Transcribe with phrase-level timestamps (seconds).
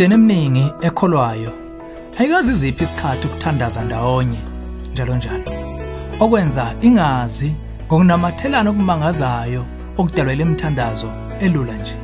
[0.00, 1.52] Imindeni eminingi ekholwayo
[2.18, 4.38] ayikazi iziphi isikhathi ukuthandaza ndawonye
[4.92, 5.52] njalo njalo.
[6.20, 7.54] Okwenza ingazi
[7.86, 9.64] ngokunamathelana okumangazayo
[9.98, 11.96] okudalwa lemithandazo elula nje.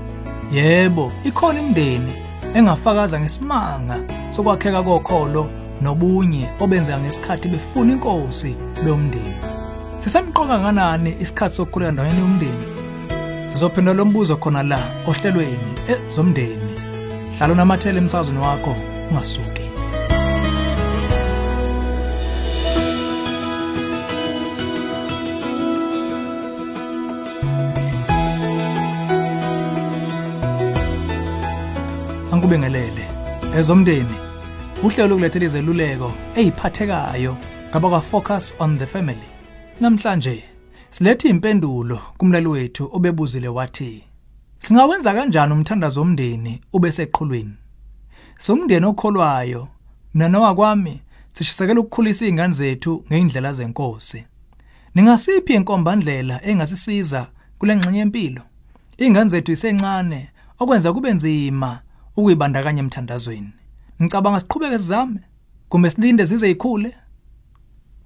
[0.53, 2.13] Yebo, ikhona imindeni
[2.55, 3.97] engafakaza ngesimanga
[4.31, 5.49] sokwakheka kokholo
[5.81, 9.41] nobunye obenzeka ngesikhathi befuna inkosi beumndeni.
[9.99, 12.65] Sisemqoka kanani isikhathi sokukhuleka ndawonye umndeni?
[13.49, 16.76] Sizophendula lo mbuzo khona la ohlelweni ezomndeni.
[17.39, 18.77] Hlala unamathele emsakazweni wakho
[19.11, 19.61] ungasuki.
[32.33, 33.05] Angikubingelele.
[33.59, 34.17] Ezomndeni.
[34.83, 37.37] Uhlelo lokulethela izeluleko eziphathekayo
[37.71, 39.29] ngaba focus on the family.
[39.81, 40.45] Namhlanje
[40.91, 44.05] siletha impendulo kumlali wethu obebuzile wathi
[44.59, 47.55] Singawenza kanjani umthandazo womndeni ube seqhulwini?
[48.39, 49.69] Somndeni okholwayo
[50.15, 54.25] mina nowakwami sishisekela ukukhulisa izingane zethu ngeindlela zenkosi.
[54.95, 57.27] Ningasiphi inkombandlela engasisiza
[57.59, 58.43] kule ngxenye yempilo?
[58.99, 61.81] Izingane zethu isencane okwenza kube nzima
[62.17, 63.53] ukuyibandakanya emthandazweni.
[64.03, 65.21] Ngicabanga siqhubeke sizame
[65.69, 66.97] kumbe silinde zize ikhule?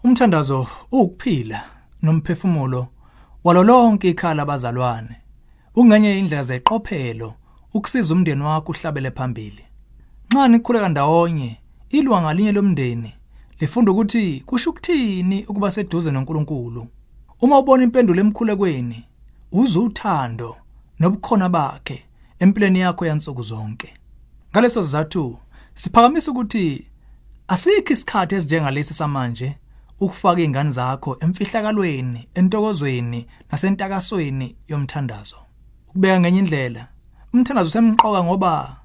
[0.04, 1.60] Umthandazo ukuphila
[2.02, 2.88] nomphefumulo
[3.44, 5.16] walo lonke ikhala abazalwane.
[5.74, 7.34] Ungenye indlela zeqophelo
[7.74, 9.64] ukusiza umndeni wakho uhlabele phambili.
[10.32, 11.56] Nxa nikhuleka ndawonye
[11.90, 13.14] ilwa ngalinye lomndeni
[13.60, 16.86] lifunda ukuthi kusho ukuthini ukuba seduze noNkulunkulu.
[17.40, 19.04] Uma ubona impendulo emkhulekweni
[19.52, 20.56] uza uthando
[20.98, 22.04] nobukhona bakhe
[22.38, 23.94] empilweni yakho yansuku zonke.
[24.52, 25.38] Ngaleso sizathu
[25.74, 26.86] siphakamisa ukuthi
[27.48, 29.56] asikho isikhathi esinjengalesi samanje
[30.00, 35.49] ukufaka izingane zakho emfihlakalweni, entokozweni nasentakasweni yomthandazo.
[35.90, 36.86] Ukubeka ngenye indlela,
[37.32, 38.76] umthandazo usemqoka ngoba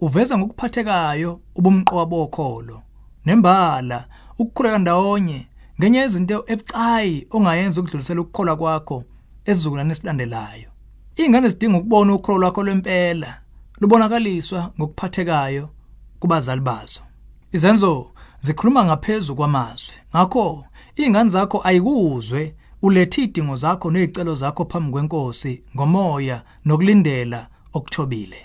[0.00, 2.82] uveza ngokuphathekayo ubumqoka bokholo
[3.24, 3.98] nembala
[4.38, 5.46] ukukhuleka ndawonye
[5.78, 9.04] ngenye izinto ebucayi ongayenza ukudlulisela ukukholwa kwakho
[9.44, 10.68] esizukulwane esilandelayo.
[11.16, 13.30] Izingane zidinga ukubona ukholo lwakho lwempela
[13.80, 15.68] lubonakaliswa ngokuphathekayo
[16.20, 17.02] kubazali bazo.
[17.52, 18.10] Izenzo
[18.40, 19.94] zikhuluma ngaphezulu kwamazwi.
[20.10, 20.64] Ngakho
[20.96, 28.40] izingane zakho ayikuzwe ulethe idingo zakho nezicelo zakho phambi kwenkosi ngomoya nokulindela okuthobile.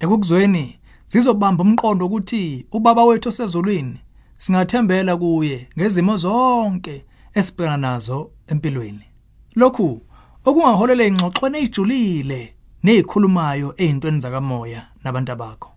[0.00, 3.98] Ekukuzweni zizobamba umqondo ukuthi ubaba wethu osezulwini
[4.38, 7.04] singathembela kuye ngezimo zonke
[7.34, 9.06] esibhekana nazo empilweni.
[9.54, 10.00] Lokhu
[10.44, 12.54] okungaholela ingxoxweni ejulile
[12.84, 15.70] nezikhulumayo ezintweni zakamoya nabantu bakho.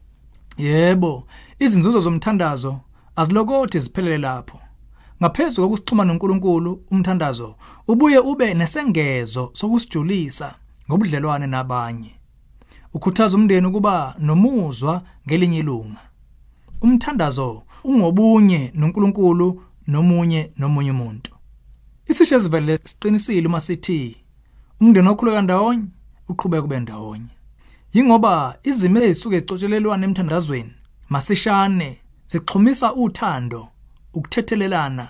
[0.57, 1.27] Yebo,
[1.59, 2.79] izinzuzo zomthandazo
[3.15, 4.59] azilokothi ziphelele lapho.
[5.21, 7.55] Ngaphezulu kokusixhuma noNkulunkulu, umthandazo
[7.87, 10.55] ubuye ube nesengezo sokusijulisa
[10.87, 12.11] ngobudlelwane nabanye.
[12.93, 16.01] Ukhuthaza umndeni ukuba nomuzwa ngelinye ilunga.
[16.81, 21.31] Umthandazo ungobunye noNkulunkulu nomunye nomunye umuntu.
[22.07, 24.17] Isisho sivele siqinisile uma sithi
[24.81, 25.87] umndeni okhuleka ndawonye
[26.29, 27.33] uqhubeka kube ndawonye.
[27.93, 30.73] Yingoba izimo ezisuke zicotshelelwana emthandazweni
[31.09, 31.97] masishane
[32.27, 33.67] zixhumisa uthando
[34.13, 35.07] ukuthethelelana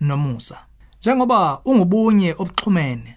[0.00, 0.58] nomusa.
[1.00, 3.16] Njengoba ungubunye obuxhumene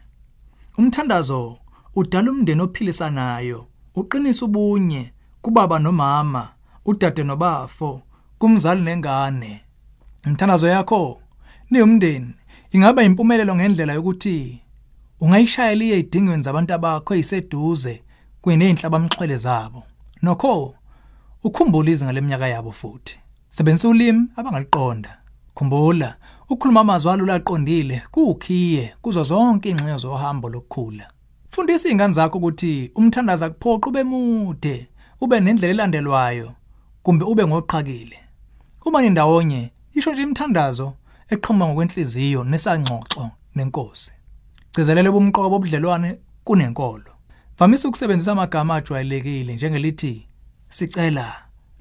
[0.77, 1.57] umthandazo
[1.95, 6.49] udala umndeni ophilisanayo uqinisa ubunye kubaba nomama
[6.85, 8.01] udade nobafo
[8.39, 9.61] kumzali nengane.
[10.25, 11.21] Umthandazo yakho
[11.69, 12.33] niyumndeni
[12.71, 14.61] ingaba impumelelo ngendlela yokuthi
[15.19, 18.03] ungayishayela iye idingweni zabantu bakho eziseduze
[18.41, 19.83] kunezinhlaba amxhwele zabo.
[20.21, 20.75] Nokho
[21.43, 23.15] ukhumbula izinga leminyaka yabo futhi.
[23.49, 25.22] Sebenzisa ulimi abangaliqonda.
[25.55, 26.15] Khumbula
[26.49, 31.09] ukukhuluma amazwi alula aqondile kuukhiye kuzo zonke ingxenye zohambo lokukhula.
[31.49, 34.87] Fundisa izingane zakho ukuthi umthandaza kuphoqa ube mude
[35.21, 36.51] ube nendlela elandelwayo
[37.03, 38.17] kumbe ube ngoqhakile.
[38.85, 40.93] Uma nindawonye isho nje imthandazo
[41.29, 44.11] eqhuma ngokwenhliziyo nesangxoxo nenkosi.
[44.73, 47.11] Gcizelela ubumqoka bobudlelwane kunenkolo.
[47.57, 50.27] Vamisa ukusebenzisa amagama ajwayelekile njengelithi
[50.69, 51.33] sicela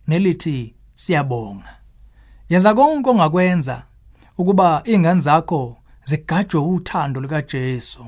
[0.08, 1.81] nelithi siyabonga.
[2.52, 3.82] Yenza konke ongakwenza
[4.38, 8.06] ukuba izingane zakho zigajwe uthando likaJesu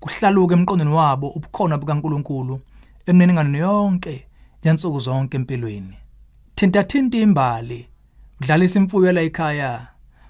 [0.00, 2.60] kuhlaluka emqondweni wabo ubukhona bukaNkuluNkulu
[3.06, 4.26] eminingane yonke
[4.64, 5.96] yansuku zonke empilweni.
[6.54, 7.88] Thinta thinta imbali
[8.40, 9.86] udlalisa imfuyo la ekhaya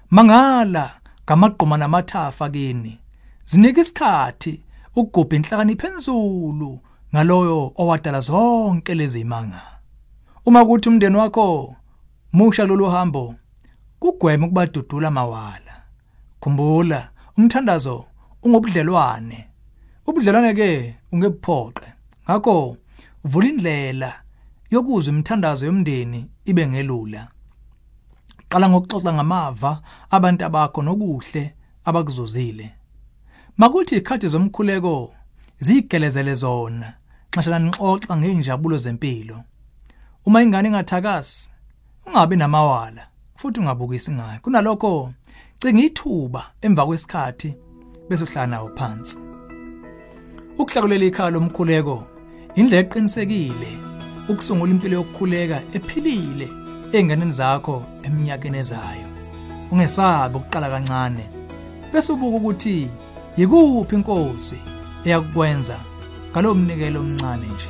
[0.09, 0.85] mangala
[1.25, 2.99] ngamagquma namathafa kini.
[3.45, 4.63] Zinika isikhathi
[4.95, 6.79] ukugubha inhlakanipho enzulu
[7.13, 9.61] ngaloyo owadala zonke lezi imanga
[10.45, 11.75] uma kuthi umndeni wakho
[12.33, 13.35] musha lolu hambo
[13.99, 15.73] kugweme ukubadudula mawala.
[16.39, 18.05] Khumbula umthandazo
[18.43, 19.49] ungobudlelwane.
[20.07, 21.87] Ubudlelwane ke ungebuphoqe
[22.25, 22.77] ngakho
[23.23, 24.11] vula indlela
[24.71, 27.27] yokuzwa imithandazo yomndeni ibe ngelula.
[28.49, 31.53] Qala ngokuxoxa ngamava abantu abakho nokuhle
[31.85, 32.79] abakuzozile
[33.57, 35.13] makuthi ikhathi zomkhuleko
[35.59, 36.93] zigelezele zona
[37.33, 39.43] xeshana nixoxa ngeenjabulo zempilo.
[40.25, 41.49] Uma ingane ingathakasi
[42.05, 43.08] ungabi namawala.
[43.39, 45.13] Futhi ungabukisi ngayo kunalokho
[45.59, 47.53] cinga ithuba emva kwesikhathi
[48.09, 49.17] bese uhlala nawo phansi.
[50.57, 51.97] Ukuhlakulela ikhaya lomkhuleko
[52.55, 53.71] indlela eqinisekile
[54.29, 56.47] ukusungula impilo yokukhuleka ephilile
[56.93, 59.07] einganeni zakho eminyakeni ezayo.
[59.71, 61.25] Ungesabi ukuqala kancane
[61.91, 62.89] bese ubuka ukuthi
[63.37, 64.59] yikuphi inkosi
[65.05, 65.77] eyakwenza
[66.31, 67.69] ngalomnikelo omncane nje.